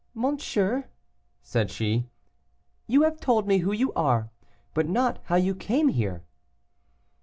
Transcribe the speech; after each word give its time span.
"Monsieur," 0.15 0.85
said 1.43 1.69
she, 1.69 2.09
"you 2.87 3.03
have 3.03 3.19
told 3.19 3.47
me 3.47 3.59
who 3.59 3.71
you 3.71 3.93
are, 3.93 4.31
but 4.73 4.89
not 4.89 5.19
how 5.25 5.35
you 5.35 5.53
came 5.53 5.89
here." 5.89 6.25